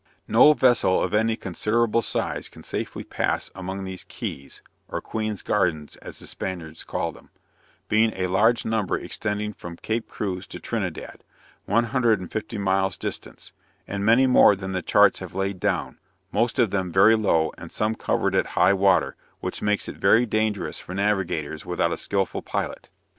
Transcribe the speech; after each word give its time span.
No 0.27 0.53
vessel 0.53 1.03
of 1.03 1.13
any 1.13 1.35
considerable 1.35 2.01
size, 2.01 2.49
can 2.49 2.63
safely 2.63 3.03
pass 3.03 3.51
among 3.53 3.83
these 3.83 4.03
Keys 4.05 4.63
(or 4.87 4.99
"Queen's 4.99 5.43
Gardens," 5.43 5.95
as 5.97 6.17
the 6.17 6.25
Spaniards 6.25 6.83
call 6.83 7.11
them) 7.11 7.29
being 7.87 8.11
a 8.15 8.25
large 8.25 8.65
number 8.65 8.97
extending 8.97 9.53
from 9.53 9.75
Cape 9.77 10.09
Cruz 10.09 10.47
to 10.47 10.59
Trinidad, 10.59 11.23
one 11.65 11.83
hundred 11.83 12.19
and 12.19 12.31
fifty 12.31 12.57
miles 12.57 12.97
distance; 12.97 13.53
and 13.87 14.03
many 14.03 14.25
more 14.25 14.55
than 14.55 14.71
the 14.71 14.81
charts 14.81 15.19
have 15.19 15.35
laid 15.35 15.59
down, 15.59 15.99
most 16.31 16.57
of 16.57 16.71
them 16.71 16.91
very 16.91 17.15
low 17.15 17.51
and 17.55 17.71
some 17.71 17.93
covered 17.93 18.33
at 18.33 18.47
high 18.57 18.73
water, 18.73 19.15
which 19.39 19.61
makes 19.61 19.87
it 19.87 19.97
very 19.97 20.25
dangerous 20.25 20.79
for 20.79 20.95
navigators 20.95 21.63
without 21.63 21.91
a 21.93 21.95
skilful 21.97 22.41
pilot. 22.41 22.89